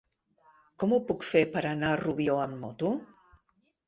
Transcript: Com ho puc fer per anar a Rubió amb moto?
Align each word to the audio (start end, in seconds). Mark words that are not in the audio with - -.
Com 0.83 0.95
ho 0.95 0.97
puc 1.09 1.25
fer 1.31 1.43
per 1.55 1.61
anar 1.71 1.91
a 1.97 1.99
Rubió 2.01 2.39
amb 2.47 2.57
moto? 2.63 2.91